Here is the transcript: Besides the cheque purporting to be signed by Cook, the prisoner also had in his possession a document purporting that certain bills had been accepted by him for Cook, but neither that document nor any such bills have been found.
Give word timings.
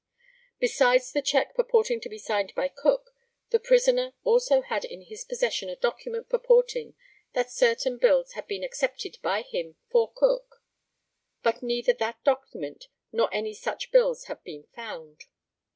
Besides 0.59 1.11
the 1.11 1.21
cheque 1.21 1.53
purporting 1.53 2.01
to 2.01 2.09
be 2.09 2.17
signed 2.17 2.53
by 2.55 2.69
Cook, 2.69 3.13
the 3.51 3.59
prisoner 3.59 4.13
also 4.23 4.61
had 4.63 4.83
in 4.83 5.03
his 5.03 5.23
possession 5.23 5.69
a 5.69 5.75
document 5.75 6.27
purporting 6.27 6.95
that 7.33 7.51
certain 7.51 7.99
bills 7.99 8.31
had 8.33 8.47
been 8.47 8.63
accepted 8.63 9.19
by 9.21 9.43
him 9.43 9.75
for 9.91 10.11
Cook, 10.11 10.63
but 11.43 11.61
neither 11.61 11.93
that 11.93 12.23
document 12.23 12.87
nor 13.11 13.31
any 13.31 13.53
such 13.53 13.91
bills 13.91 14.23
have 14.23 14.43
been 14.43 14.63
found. 14.75 15.25